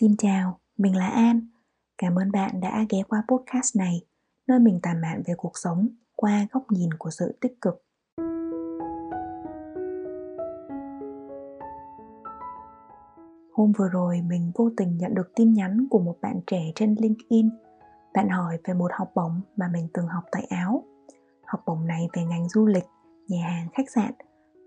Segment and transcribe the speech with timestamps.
[0.00, 1.40] Xin chào, mình là An.
[1.98, 4.00] Cảm ơn bạn đã ghé qua podcast này,
[4.48, 7.74] nơi mình tản mạn về cuộc sống qua góc nhìn của sự tích cực.
[13.52, 16.94] Hôm vừa rồi mình vô tình nhận được tin nhắn của một bạn trẻ trên
[16.98, 17.50] LinkedIn.
[18.14, 20.84] Bạn hỏi về một học bổng mà mình từng học tại Áo.
[21.46, 22.86] Học bổng này về ngành du lịch,
[23.28, 24.12] nhà hàng, khách sạn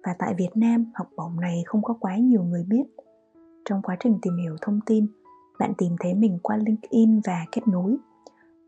[0.03, 2.83] và tại Việt Nam học bổng này không có quá nhiều người biết.
[3.65, 5.07] Trong quá trình tìm hiểu thông tin,
[5.59, 7.97] bạn tìm thấy mình qua LinkedIn và kết nối.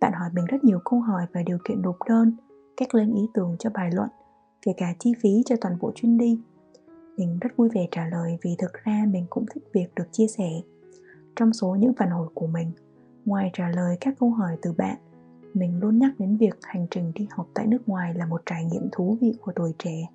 [0.02, 2.34] Bạn hỏi mình rất nhiều câu hỏi về điều kiện nộp đơn,
[2.77, 4.09] cách lên ý tưởng cho bài luận,
[4.62, 6.40] kể cả chi phí cho toàn bộ chuyến đi.
[7.17, 10.27] Mình rất vui vẻ trả lời vì thực ra mình cũng thích việc được chia
[10.27, 10.49] sẻ.
[11.35, 12.71] Trong số những phản hồi của mình,
[13.26, 14.98] ngoài trả lời các câu hỏi từ bạn,
[15.54, 18.65] mình luôn nhắc đến việc hành trình đi học tại nước ngoài là một trải
[18.65, 20.07] nghiệm thú vị của tuổi trẻ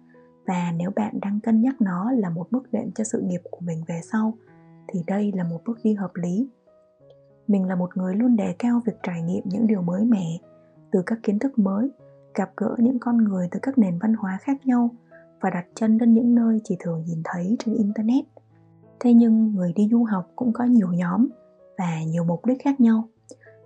[0.47, 3.61] và nếu bạn đang cân nhắc nó là một bước đệm cho sự nghiệp của
[3.61, 4.35] mình về sau
[4.89, 6.49] thì đây là một bước đi hợp lý
[7.51, 10.39] mình là một người luôn đề cao việc trải nghiệm những điều mới mẻ,
[10.91, 11.91] từ các kiến thức mới,
[12.35, 14.91] gặp gỡ những con người từ các nền văn hóa khác nhau
[15.41, 18.25] và đặt chân đến những nơi chỉ thường nhìn thấy trên internet.
[19.01, 21.29] Thế nhưng người đi du học cũng có nhiều nhóm
[21.79, 23.09] và nhiều mục đích khác nhau.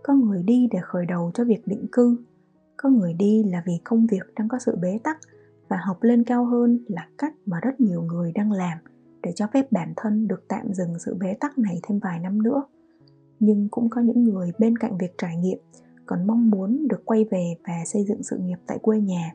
[0.02, 2.16] Có người đi để khởi đầu cho việc định cư,
[2.76, 5.18] có người đi là vì công việc đang có sự bế tắc
[5.68, 8.78] và học lên cao hơn là cách mà rất nhiều người đang làm
[9.22, 12.42] để cho phép bản thân được tạm dừng sự bế tắc này thêm vài năm
[12.42, 12.62] nữa
[13.44, 15.58] nhưng cũng có những người bên cạnh việc trải nghiệm
[16.06, 19.34] còn mong muốn được quay về và xây dựng sự nghiệp tại quê nhà.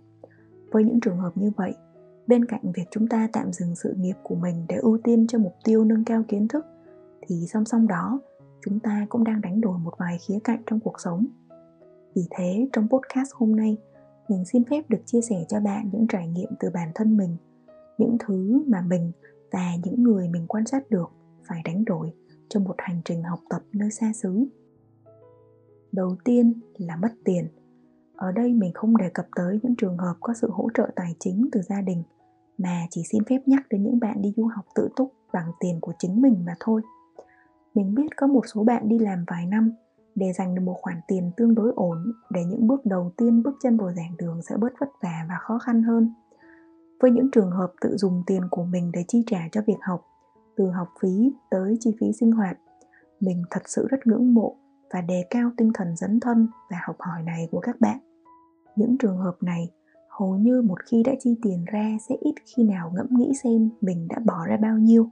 [0.72, 1.74] Với những trường hợp như vậy,
[2.28, 5.40] bên cạnh việc chúng ta tạm dừng sự nghiệp của mình để ưu tiên cho
[5.40, 6.66] mục tiêu nâng cao kiến thức,
[7.22, 8.20] thì song song đó,
[8.66, 11.26] chúng ta cũng đang đánh đổi một vài khía cạnh trong cuộc sống.
[12.16, 13.78] Vì thế, trong podcast hôm nay,
[14.30, 17.38] mình xin phép được chia sẻ cho bạn những trải nghiệm từ bản thân mình,
[17.98, 19.12] những thứ mà mình
[19.52, 21.10] và những người mình quan sát được
[21.48, 22.14] phải đánh đổi
[22.50, 24.46] cho một hành trình học tập nơi xa xứ.
[25.92, 27.48] Đầu tiên là mất tiền.
[28.16, 31.16] Ở đây mình không đề cập tới những trường hợp có sự hỗ trợ tài
[31.20, 32.04] chính từ gia đình,
[32.58, 35.80] mà chỉ xin phép nhắc đến những bạn đi du học tự túc bằng tiền
[35.82, 36.82] của chính mình mà thôi.
[37.76, 39.72] Mình biết có một số bạn đi làm vài năm
[40.16, 43.56] để dành được một khoản tiền tương đối ổn để những bước đầu tiên bước
[43.64, 46.14] chân vào giảng đường sẽ bớt vất vả và khó khăn hơn.
[47.00, 50.09] Với những trường hợp tự dùng tiền của mình để chi trả cho việc học
[50.60, 52.58] từ học phí tới chi phí sinh hoạt.
[53.20, 54.56] Mình thật sự rất ngưỡng mộ
[54.94, 58.00] và đề cao tinh thần dấn thân và học hỏi này của các bạn.
[58.76, 59.72] Những trường hợp này
[60.10, 63.70] hầu như một khi đã chi tiền ra sẽ ít khi nào ngẫm nghĩ xem
[63.82, 65.10] mình đã bỏ ra bao nhiêu.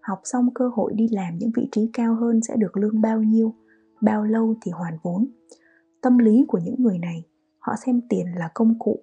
[0.00, 3.22] Học xong cơ hội đi làm những vị trí cao hơn sẽ được lương bao
[3.22, 3.54] nhiêu,
[4.00, 5.26] bao lâu thì hoàn vốn.
[6.02, 7.24] Tâm lý của những người này,
[7.58, 9.00] họ xem tiền là công cụ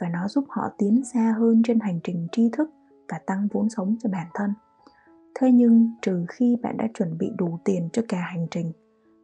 [0.00, 2.70] và nó giúp họ tiến xa hơn trên hành trình tri thức
[3.08, 4.50] và tăng vốn sống cho bản thân
[5.40, 8.72] thế nhưng trừ khi bạn đã chuẩn bị đủ tiền cho cả hành trình,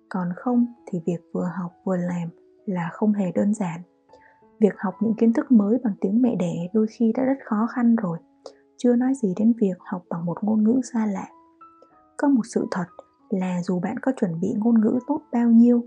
[0.08, 2.28] còn không thì việc vừa học vừa làm
[2.66, 3.80] là không hề đơn giản.
[4.60, 7.66] Việc học những kiến thức mới bằng tiếng mẹ đẻ đôi khi đã rất khó
[7.66, 8.18] khăn rồi,
[8.76, 11.28] chưa nói gì đến việc học bằng một ngôn ngữ xa lạ.
[12.16, 12.86] Có một sự thật
[13.30, 15.84] là dù bạn có chuẩn bị ngôn ngữ tốt bao nhiêu,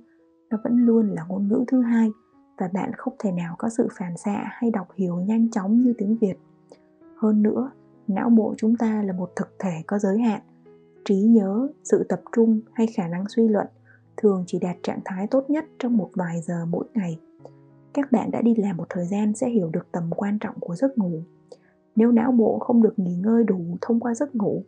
[0.50, 2.10] nó vẫn luôn là ngôn ngữ thứ hai
[2.58, 5.94] và bạn không thể nào có sự phản xạ hay đọc hiểu nhanh chóng như
[5.98, 6.36] tiếng việt.
[7.18, 7.72] Hơn nữa
[8.10, 10.42] não bộ chúng ta là một thực thể có giới hạn.
[11.06, 13.68] Trí nhớ, sự tập trung hay khả năng suy luận
[14.18, 17.20] thường chỉ đạt trạng thái tốt nhất trong một vài giờ mỗi ngày.
[17.94, 20.76] Các bạn đã đi làm một thời gian sẽ hiểu được tầm quan trọng của
[20.76, 21.22] giấc ngủ.
[21.96, 24.64] Nếu não bộ không được nghỉ ngơi đủ thông qua giấc ngủ,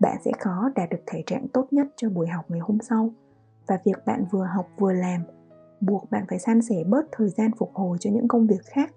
[0.00, 3.10] bạn sẽ khó đạt được thể trạng tốt nhất cho buổi học ngày hôm sau.
[3.66, 5.22] Và việc bạn vừa học vừa làm
[5.80, 8.94] buộc bạn phải san sẻ bớt thời gian phục hồi cho những công việc khác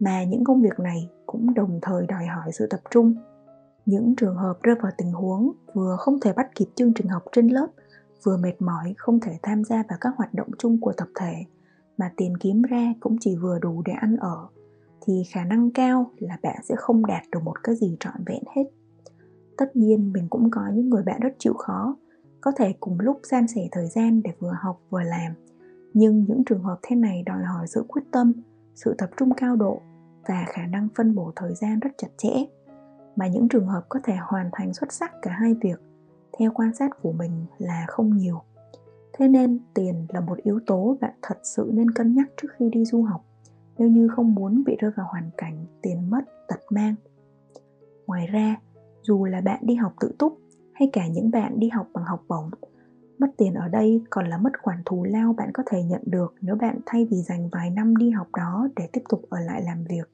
[0.00, 3.14] mà những công việc này cũng đồng thời đòi hỏi sự tập trung.
[3.86, 7.22] Những trường hợp rơi vào tình huống vừa không thể bắt kịp chương trình học
[7.32, 7.66] trên lớp,
[8.22, 11.34] vừa mệt mỏi không thể tham gia vào các hoạt động chung của tập thể,
[11.98, 14.46] mà tiền kiếm ra cũng chỉ vừa đủ để ăn ở,
[15.00, 18.42] thì khả năng cao là bạn sẽ không đạt được một cái gì trọn vẹn
[18.56, 18.64] hết.
[19.56, 21.96] Tất nhiên, mình cũng có những người bạn rất chịu khó,
[22.40, 25.32] có thể cùng lúc san sẻ thời gian để vừa học vừa làm.
[25.94, 28.32] Nhưng những trường hợp thế này đòi hỏi sự quyết tâm
[28.84, 29.82] sự tập trung cao độ
[30.28, 32.30] và khả năng phân bổ thời gian rất chặt chẽ,
[33.16, 35.80] mà những trường hợp có thể hoàn thành xuất sắc cả hai việc
[36.38, 38.42] theo quan sát của mình là không nhiều.
[39.12, 42.68] Thế nên tiền là một yếu tố bạn thật sự nên cân nhắc trước khi
[42.72, 43.24] đi du học,
[43.78, 46.94] nếu như không muốn bị rơi vào hoàn cảnh tiền mất, tật mang.
[48.06, 48.56] Ngoài ra,
[49.02, 50.38] dù là bạn đi học tự túc
[50.72, 52.50] hay cả những bạn đi học bằng học bổng
[53.18, 56.34] mất tiền ở đây còn là mất khoản thù lao bạn có thể nhận được
[56.40, 59.62] nếu bạn thay vì dành vài năm đi học đó để tiếp tục ở lại
[59.62, 60.10] làm việc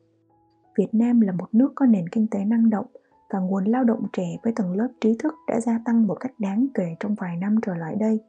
[0.79, 2.87] việt nam là một nước có nền kinh tế năng động
[3.31, 6.33] và nguồn lao động trẻ với tầng lớp trí thức đã gia tăng một cách
[6.39, 8.21] đáng kể trong vài năm trở lại đây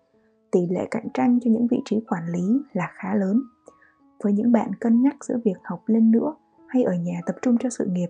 [0.55, 3.41] tỷ lệ cạnh tranh cho những vị trí quản lý là khá lớn.
[4.23, 6.35] Với những bạn cân nhắc giữa việc học lên nữa
[6.67, 8.09] hay ở nhà tập trung cho sự nghiệp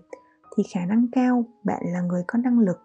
[0.56, 2.78] thì khả năng cao bạn là người có năng lực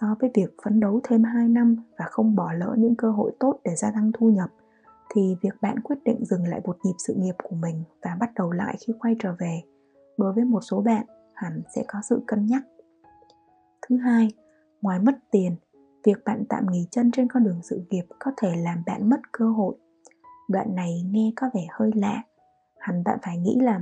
[0.00, 3.32] so với việc phấn đấu thêm 2 năm và không bỏ lỡ những cơ hội
[3.40, 4.50] tốt để gia tăng thu nhập,
[5.10, 8.30] thì việc bạn quyết định dừng lại một nhịp sự nghiệp của mình và bắt
[8.36, 9.62] đầu lại khi quay trở về
[10.18, 12.62] đối với một số bạn hẳn sẽ có sự cân nhắc.
[13.88, 14.28] Thứ hai,
[14.82, 15.56] ngoài mất tiền,
[16.04, 19.20] việc bạn tạm nghỉ chân trên con đường sự nghiệp có thể làm bạn mất
[19.32, 19.74] cơ hội.
[20.48, 22.22] Đoạn này nghe có vẻ hơi lạ.
[22.78, 23.80] Hẳn bạn phải nghĩ là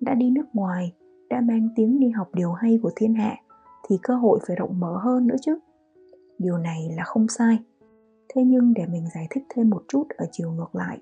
[0.00, 0.94] đã đi nước ngoài,
[1.30, 3.36] đã mang tiếng đi học điều hay của thiên hạ
[3.88, 5.58] thì cơ hội phải rộng mở hơn nữa chứ
[6.38, 7.58] điều này là không sai
[8.34, 10.98] thế nhưng để mình giải thích thêm một chút ở chiều ngược lại,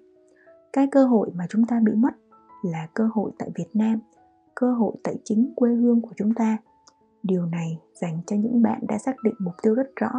[0.73, 2.15] cái cơ hội mà chúng ta bị mất
[2.62, 3.99] là cơ hội tại việt nam,
[4.55, 6.56] cơ hội tại chính quê hương của chúng ta
[7.23, 10.11] điều này dành cho những bạn đã xác định mục tiêu rất rõ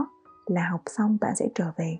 [0.45, 1.97] là học xong bạn sẽ trở về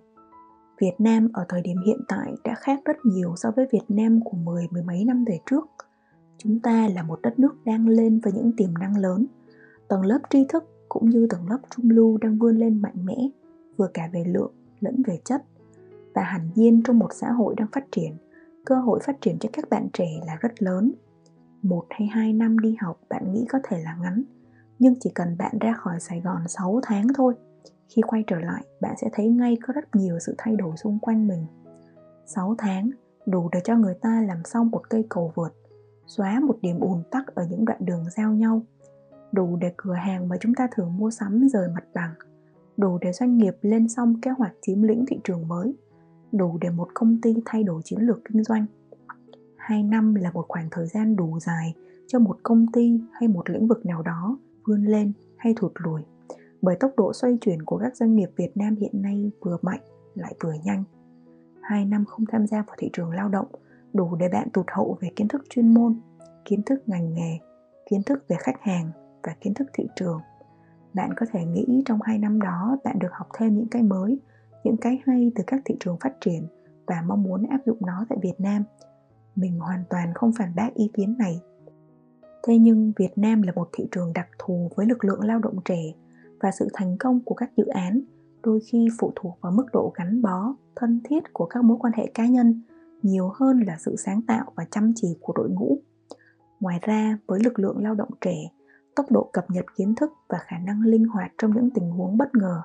[0.82, 4.20] Việt Nam ở thời điểm hiện tại đã khác rất nhiều so với Việt Nam
[4.26, 5.68] của mười mười mấy năm về trước.
[6.38, 9.26] Chúng ta là một đất nước đang lên với những tiềm năng lớn.
[9.92, 13.30] Tầng lớp tri thức cũng như tầng lớp trung lưu đang vươn lên mạnh mẽ,
[13.78, 15.44] vừa cả về lượng lẫn về chất.
[16.16, 18.16] Và hẳn nhiên trong một xã hội đang phát triển,
[18.66, 20.92] cơ hội phát triển cho các bạn trẻ là rất lớn.
[21.62, 24.24] Một hay hai năm đi học bạn nghĩ có thể là ngắn,
[24.80, 27.34] nhưng chỉ cần bạn ra khỏi Sài Gòn 6 tháng thôi
[27.90, 31.00] khi quay trở lại bạn sẽ thấy ngay có rất nhiều sự thay đổi xung
[31.00, 31.46] quanh mình
[32.26, 32.90] 6 tháng
[33.26, 35.54] đủ để cho người ta làm xong một cây cầu vượt
[36.08, 38.62] xóa một điểm ùn tắc ở những đoạn đường giao nhau
[39.32, 42.14] đủ để cửa hàng mà chúng ta thường mua sắm rời mặt bằng.
[42.78, 45.74] Đủ để doanh nghiệp lên xong kế hoạch chiếm lĩnh thị trường mới.
[46.32, 48.66] Đủ để một công ty thay đổi chiến lược kinh doanh.
[49.58, 51.76] Hai năm là một khoảng thời gian đủ dài
[52.08, 56.02] cho một công ty hay một lĩnh vực nào đó vươn lên hay thụt lùi.
[56.62, 59.82] Bởi tốc độ xoay chuyển của các doanh nghiệp Việt Nam hiện nay vừa mạnh
[60.16, 60.84] lại vừa nhanh.
[61.62, 63.48] Hai năm không tham gia vào thị trường lao động
[63.94, 66.00] đủ để bạn tụt hậu về kiến thức chuyên môn,
[66.46, 67.40] kiến thức ngành nghề,
[67.90, 68.92] kiến thức về khách hàng
[69.24, 70.22] và kiến thức thị trường.
[70.94, 74.20] Bạn có thể nghĩ trong hai năm đó bạn được học thêm những cái mới,
[74.64, 76.48] những cái hay từ các thị trường phát triển
[76.88, 78.64] và mong muốn áp dụng nó tại Việt Nam.
[79.36, 81.42] Mình hoàn toàn không phản bác ý kiến này.
[82.44, 85.58] Thế nhưng Việt Nam là một thị trường đặc thù với lực lượng lao động
[85.66, 85.82] trẻ
[86.40, 88.02] và sự thành công của các dự án
[88.44, 91.94] đôi khi phụ thuộc vào mức độ gắn bó thân thiết của các mối quan
[91.94, 92.62] hệ cá nhân
[93.02, 95.78] nhiều hơn là sự sáng tạo và chăm chỉ của đội ngũ
[96.60, 98.36] ngoài ra với lực lượng lao động trẻ
[98.96, 102.18] tốc độ cập nhật kiến thức và khả năng linh hoạt trong những tình huống
[102.18, 102.62] bất ngờ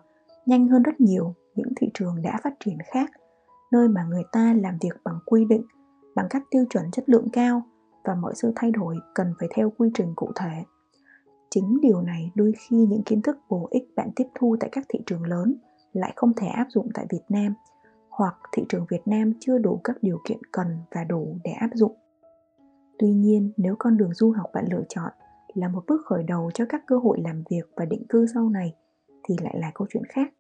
[0.47, 3.11] nhanh hơn rất nhiều những thị trường đã phát triển khác
[3.73, 5.63] nơi mà người ta làm việc bằng quy định
[6.15, 7.63] bằng các tiêu chuẩn chất lượng cao
[8.05, 10.65] và mọi sự thay đổi cần phải theo quy trình cụ thể
[11.51, 14.85] chính điều này đôi khi những kiến thức bổ ích bạn tiếp thu tại các
[14.89, 15.55] thị trường lớn
[15.93, 17.55] lại không thể áp dụng tại Việt Nam
[18.09, 21.71] hoặc thị trường Việt Nam chưa đủ các điều kiện cần và đủ để áp
[21.75, 21.97] dụng.
[22.99, 25.13] Tuy nhiên, nếu con đường du học bạn lựa chọn
[25.57, 28.49] là một bước khởi đầu cho các cơ hội làm việc và định cư sau
[28.49, 28.75] này
[29.25, 30.33] thì lại là câu chuyện khác.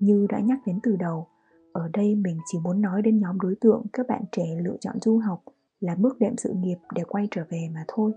[0.00, 1.26] Như đã nhắc đến từ đầu,
[1.72, 5.00] ở đây mình chỉ muốn nói đến nhóm đối tượng các bạn trẻ lựa chọn
[5.00, 5.42] du học
[5.80, 8.12] là bước đệm sự nghiệp để quay trở về mà thôi.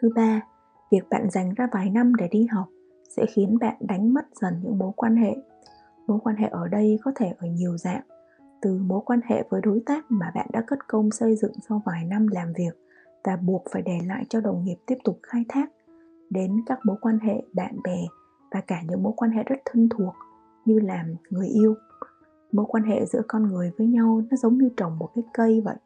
[0.00, 0.40] Thứ ba,
[0.90, 2.68] việc bạn dành ra vài năm để đi học
[3.08, 5.36] sẽ khiến bạn đánh mất dần những mối quan hệ.
[6.06, 8.02] Mối quan hệ ở đây có thể ở nhiều dạng,
[8.62, 11.82] từ mối quan hệ với đối tác mà bạn đã cất công xây dựng sau
[11.86, 12.89] vài năm làm việc
[13.24, 15.70] và buộc phải để lại cho đồng nghiệp tiếp tục khai thác,
[16.30, 17.98] đến các mối quan hệ bạn bè
[18.50, 20.14] và cả những mối quan hệ rất thân thuộc
[20.64, 21.74] như là người yêu.
[22.52, 25.60] Mối quan hệ giữa con người với nhau nó giống như trồng một cái cây
[25.60, 25.76] vậy.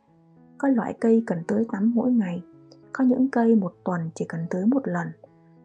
[0.59, 2.43] Có loại cây cần tưới tắm mỗi ngày
[2.93, 5.09] có những cây một tuần chỉ cần tưới một lần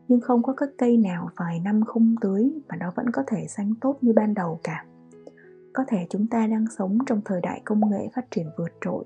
[0.07, 3.47] nhưng không có cái cây nào vài năm không tưới mà nó vẫn có thể
[3.47, 4.85] xanh tốt như ban đầu cả
[5.73, 9.05] có thể chúng ta đang sống trong thời đại công nghệ phát triển vượt trội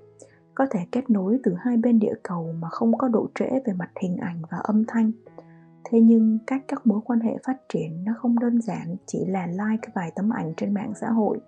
[0.55, 3.74] có thể kết nối từ hai bên địa cầu mà không có độ trễ về
[3.74, 5.12] mặt hình ảnh và âm thanh.
[5.83, 9.48] Thế nhưng cách các mối quan hệ phát triển nó không đơn giản chỉ là
[9.48, 11.39] like vài tấm ảnh trên mạng xã hội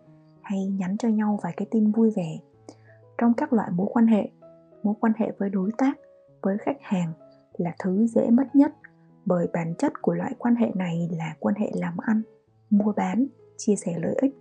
[0.42, 2.38] hay nhắn cho nhau vài cái tin vui vẻ.
[3.18, 4.30] Trong các loại mối quan hệ,
[4.84, 5.98] mối quan hệ với đối tác,
[6.42, 7.14] với khách hàng
[7.58, 8.74] là thứ dễ mất nhất
[9.26, 12.22] bởi bản chất của loại quan hệ này là quan hệ làm ăn,
[12.70, 14.36] mua bán, chia sẻ lợi ích.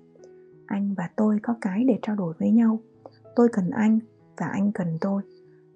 [0.67, 2.79] Anh và tôi có cái để trao đổi với nhau.
[3.37, 3.99] Tôi cần anh
[4.37, 5.23] và anh cần tôi.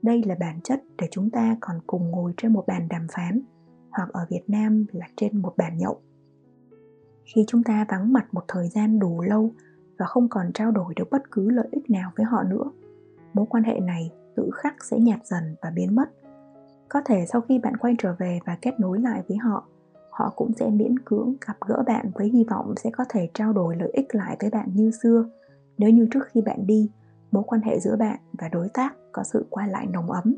[0.03, 3.41] Đây là bản chất để chúng ta còn cùng ngồi trên một bàn đàm phán,
[3.91, 6.01] hoặc ở việt nam là trên một bàn nhậu.
[7.25, 9.53] Khi chúng ta vắng mặt một thời gian đủ lâu
[9.99, 12.71] và không còn trao đổi được bất cứ lợi ích nào với họ nữa,
[13.35, 16.11] mối quan hệ này tự khắc sẽ nhạt dần và biến mất.
[16.89, 19.69] Có thể sau khi bạn quay trở về và kết nối lại với họ
[20.19, 23.53] họ cũng sẽ miễn cưỡng gặp gỡ bạn với hy vọng sẽ có thể trao
[23.53, 25.25] đổi lợi ích lại với bạn như xưa,
[25.79, 26.91] nếu như trước khi bạn đi
[27.31, 30.35] mối quan hệ giữa bạn và đối tác có sự quay lại nồng ấm.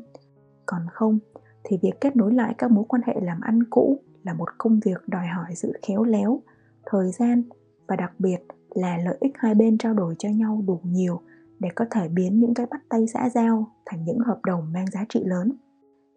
[0.65, 1.19] Còn không
[1.63, 4.79] thì việc kết nối lại các mối quan hệ làm ăn cũ là một công
[4.79, 6.41] việc đòi hỏi sự khéo léo,
[6.85, 7.43] thời gian
[7.87, 11.21] và đặc biệt là lợi ích hai bên trao đổi cho nhau đủ nhiều
[11.59, 14.85] để có thể biến những cái bắt tay xã giao thành những hợp đồng mang
[14.91, 15.51] giá trị lớn.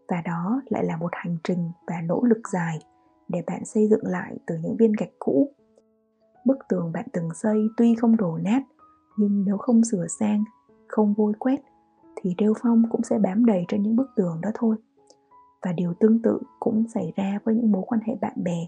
[0.09, 2.79] Và đó lại là một hành trình và nỗ lực dài
[3.29, 5.51] để bạn xây dựng lại từ những viên gạch cũ.
[6.45, 8.63] Bức tường bạn từng xây tuy không đổ nát,
[9.17, 10.45] nhưng nếu không sửa sang
[10.95, 11.63] không vôi quét,
[12.17, 14.77] thì rêu phong cũng sẽ bám đầy trên những bức tường đó thôi.
[15.63, 18.67] Và điều tương tự cũng xảy ra với những mối quan hệ bạn bè.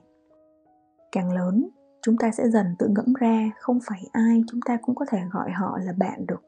[1.13, 1.69] Càng lớn,
[2.03, 5.19] chúng ta sẽ dần tự ngẫm ra không phải ai chúng ta cũng có thể
[5.33, 6.43] gọi họ là bạn được.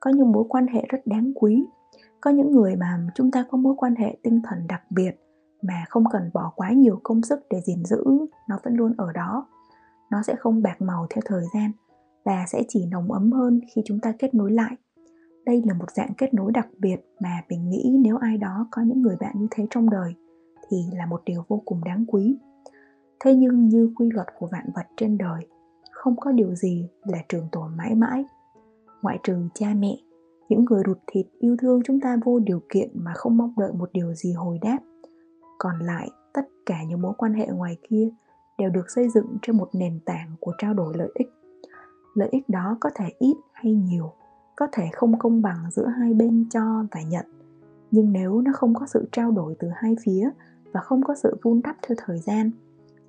[0.00, 1.66] Có những mối quan hệ rất đáng quý,
[2.20, 5.12] có những người mà chúng ta có mối quan hệ tinh thần đặc biệt
[5.62, 8.04] mà không cần bỏ quá nhiều công sức để gìn giữ,
[8.48, 9.46] nó vẫn luôn ở đó.
[10.10, 11.72] Nó sẽ không bạc màu theo thời gian
[12.24, 14.76] và sẽ chỉ nồng ấm hơn khi chúng ta kết nối lại
[15.46, 18.82] đây là một dạng kết nối đặc biệt mà mình nghĩ nếu ai đó có
[18.82, 20.14] những người bạn như thế trong đời
[20.68, 22.38] thì là một điều vô cùng đáng quý.
[23.20, 25.46] Thế nhưng như quy luật của vạn vật trên đời,
[25.90, 28.24] không có điều gì là trường tồn mãi mãi.
[29.02, 29.96] Ngoại trừ cha mẹ,
[30.48, 33.72] những người ruột thịt yêu thương chúng ta vô điều kiện mà không mong đợi
[33.72, 34.78] một điều gì hồi đáp.
[35.58, 38.08] Còn lại, tất cả những mối quan hệ ngoài kia
[38.58, 41.28] đều được xây dựng trên một nền tảng của trao đổi lợi ích.
[42.14, 44.12] Lợi ích đó có thể ít hay nhiều
[44.60, 47.26] có thể không công bằng giữa hai bên cho và nhận.
[47.90, 50.30] Nhưng nếu nó không có sự trao đổi từ hai phía
[50.72, 52.50] và không có sự vun đắp theo thời gian,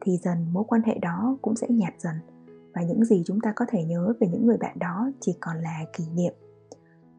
[0.02, 2.16] thì dần mối quan hệ đó cũng sẽ nhạt dần
[2.74, 5.58] và những gì chúng ta có thể nhớ về những người bạn đó chỉ còn
[5.58, 6.34] là kỷ niệm.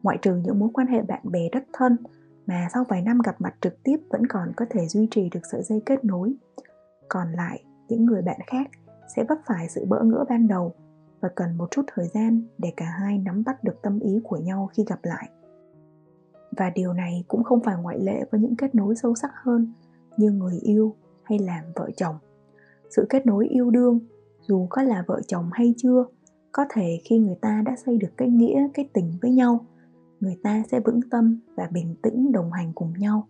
[0.03, 1.97] Ngoại trừ những mối quan hệ bạn bè rất thân
[2.45, 5.41] mà sau vài năm gặp mặt trực tiếp vẫn còn có thể duy trì được
[5.51, 6.33] sợi dây kết nối,
[7.09, 8.67] còn lại những người bạn khác
[9.15, 10.73] sẽ vấp phải sự bỡ ngỡ ban đầu
[11.23, 14.37] và cần một chút thời gian để cả hai nắm bắt được tâm ý của
[14.37, 15.29] nhau khi gặp lại.
[16.57, 19.73] Và điều này cũng không phải ngoại lệ với những kết nối sâu sắc hơn
[20.17, 22.15] như người yêu hay làm vợ chồng.
[22.89, 23.99] Sự kết nối yêu đương,
[24.47, 26.05] dù có là vợ chồng hay chưa,
[26.51, 29.65] có thể khi người ta đã xây được cái nghĩa, cái tình với nhau,
[30.19, 33.27] người ta sẽ vững tâm và bình tĩnh đồng hành cùng nhau.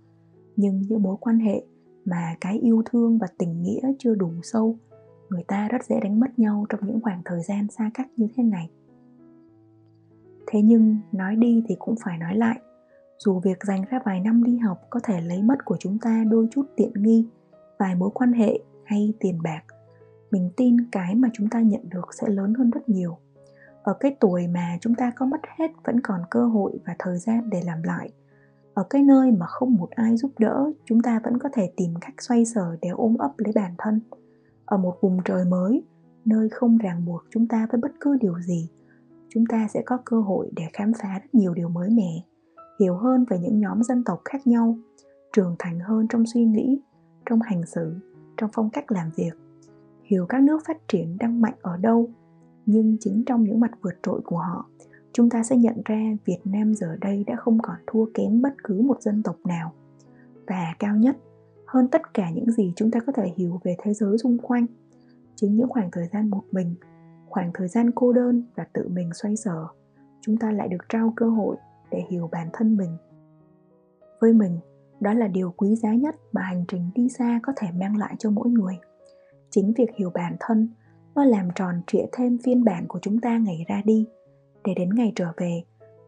[0.56, 1.64] Nhưng những mối quan hệ
[2.06, 4.78] mà cái yêu thương và tình nghĩa chưa đủ sâu
[5.34, 8.28] người ta rất dễ đánh mất nhau trong những khoảng thời gian xa cách như
[8.36, 8.70] thế này.
[10.48, 12.60] Thế nhưng, nói đi thì cũng phải nói lại,
[13.18, 16.24] dù việc dành ra vài năm đi học có thể lấy mất của chúng ta
[16.30, 17.28] đôi chút tiện nghi,
[17.80, 19.62] vài mối quan hệ hay tiền bạc,
[20.32, 23.18] mình tin cái mà chúng ta nhận được sẽ lớn hơn rất nhiều.
[23.84, 27.18] Ở cái tuổi mà chúng ta có mất hết vẫn còn cơ hội và thời
[27.18, 28.10] gian để làm lại,
[28.74, 31.94] ở cái nơi mà không một ai giúp đỡ, chúng ta vẫn có thể tìm
[32.02, 34.00] cách xoay sở để ôm ấp lấy bản thân
[34.66, 35.84] ở một vùng trời mới,
[36.26, 38.70] nơi không ràng buộc chúng ta với bất cứ điều gì.
[39.30, 42.22] Chúng ta sẽ có cơ hội để khám phá rất nhiều điều mới mẻ,
[42.80, 44.78] hiểu hơn về những nhóm dân tộc khác nhau,
[45.34, 46.82] trưởng thành hơn trong suy nghĩ,
[47.26, 47.96] trong hành xử,
[48.38, 49.32] trong phong cách làm việc.
[50.04, 52.10] Hiểu các nước phát triển đang mạnh ở đâu,
[52.66, 54.66] nhưng chính trong những mặt vượt trội của họ,
[55.14, 58.54] chúng ta sẽ nhận ra việt nam giờ đây đã không còn thua kém bất
[58.64, 59.74] cứ một dân tộc nào.
[60.48, 61.18] Và cao nhất
[61.74, 64.66] hơn tất cả những gì chúng ta có thể hiểu về thế giới xung quanh.
[65.36, 66.76] Chính những khoảng thời gian một mình,
[67.30, 69.68] khoảng thời gian cô đơn và tự mình xoay sở,
[70.22, 71.56] chúng ta lại được trao cơ hội
[71.92, 72.98] để hiểu bản thân mình.
[74.22, 74.60] Với mình,
[75.00, 78.16] đó là điều quý giá nhất mà hành trình đi xa có thể mang lại
[78.20, 78.78] cho mỗi người.
[79.50, 80.70] Chính việc hiểu bản thân,
[81.16, 84.08] nó làm tròn trịa thêm phiên bản của chúng ta ngày ra đi.
[84.64, 85.64] Để đến ngày trở về,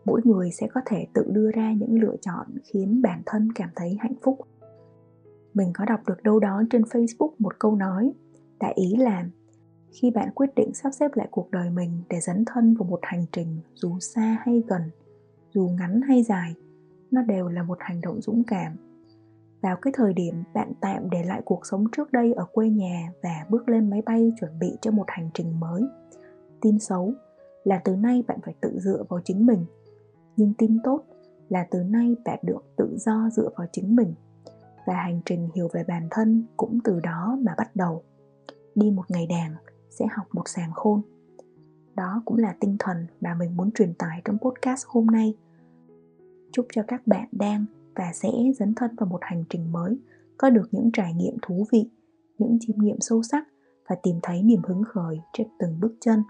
[0.06, 3.70] mỗi người sẽ có thể tự đưa ra những lựa chọn khiến bản thân cảm
[3.76, 4.40] thấy hạnh phúc
[5.56, 8.14] mình có đọc được đâu đó trên facebook một câu nói,
[8.60, 9.26] đại ý là,
[9.92, 13.00] khi bạn quyết định sắp xếp lại cuộc đời mình để dấn thân vào một
[13.02, 14.82] hành trình dù xa hay gần,
[15.54, 16.56] dù ngắn hay dài,
[17.12, 18.76] nó đều là một hành động dũng cảm.
[19.62, 23.12] Vào cái thời điểm bạn tạm để lại cuộc sống trước đây ở quê nhà
[23.24, 25.84] và bước lên máy bay chuẩn bị cho một hành trình mới,
[26.62, 27.14] tin xấu
[27.64, 29.66] là từ nay bạn phải tự dựa vào chính mình.
[30.38, 31.04] Nhưng tin tốt
[31.50, 34.14] là từ nay bạn được tự do dựa vào chính mình
[34.86, 38.04] và hành trình hiểu về bản thân cũng từ đó mà bắt đầu.
[38.76, 39.56] Đi một ngày đàn
[39.90, 41.02] sẽ học một sàng khôn.
[41.96, 45.38] Đó cũng là tinh thần mà mình muốn truyền tải trong podcast hôm nay.
[46.52, 47.66] Chúc cho các bạn đang
[47.96, 50.00] và sẽ dấn thân vào một hành trình mới,
[50.38, 51.90] có được những trải nghiệm thú vị,
[52.38, 53.44] những chiêm nghiệm sâu sắc
[53.90, 56.24] và tìm thấy niềm hứng khởi trên từng bước chân.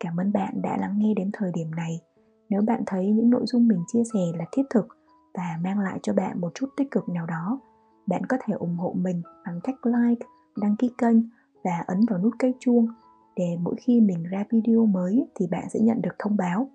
[0.00, 2.00] Cảm ơn bạn đã lắng nghe đến thời điểm này.
[2.48, 4.95] Nếu bạn thấy những nội dung mình chia sẻ là thiết thực
[5.36, 7.60] và mang lại cho bạn một chút tích cực nào đó
[8.06, 10.26] bạn có thể ủng hộ mình bằng cách like,
[10.56, 11.16] đăng ký kênh
[11.64, 12.88] và ấn vào nút cái chuông
[13.36, 16.68] để mỗi khi mình ra video mới thì bạn sẽ nhận được thông báo.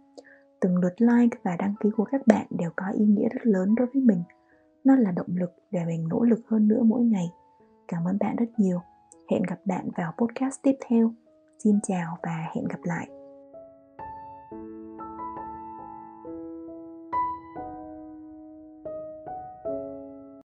[0.60, 3.76] Từng lượt like và đăng ký của các bạn đều có ý nghĩa rất lớn
[3.76, 4.24] đối với mình.
[4.84, 7.32] Nó là động lực để mình nỗ lực hơn nữa mỗi ngày.
[7.88, 8.82] Cảm ơn bạn rất nhiều.
[9.32, 11.14] Hẹn gặp bạn vào podcast tiếp theo.
[11.64, 13.21] Xin chào và hẹn gặp lại.